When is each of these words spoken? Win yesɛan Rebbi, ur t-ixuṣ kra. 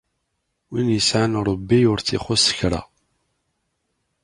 Win 0.69 0.87
yesɛan 0.95 1.33
Rebbi, 1.47 1.79
ur 1.91 1.99
t-ixuṣ 2.01 2.45
kra. 2.57 2.81